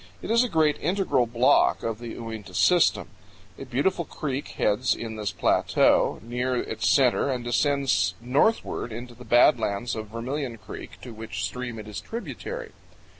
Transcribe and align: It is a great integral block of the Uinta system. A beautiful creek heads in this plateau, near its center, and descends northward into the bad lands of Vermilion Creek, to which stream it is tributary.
It 0.23 0.31
is 0.31 0.43
a 0.43 0.49
great 0.49 0.79
integral 0.81 1.27
block 1.27 1.83
of 1.83 1.99
the 1.99 2.13
Uinta 2.15 2.55
system. 2.55 3.09
A 3.59 3.65
beautiful 3.65 4.03
creek 4.03 4.47
heads 4.57 4.95
in 4.95 5.15
this 5.15 5.31
plateau, 5.31 6.19
near 6.23 6.55
its 6.55 6.89
center, 6.89 7.29
and 7.29 7.43
descends 7.43 8.15
northward 8.19 8.91
into 8.91 9.13
the 9.13 9.23
bad 9.25 9.59
lands 9.59 9.95
of 9.95 10.07
Vermilion 10.07 10.57
Creek, 10.57 10.99
to 11.03 11.13
which 11.13 11.43
stream 11.43 11.77
it 11.77 11.87
is 11.87 12.01
tributary. 12.01 12.71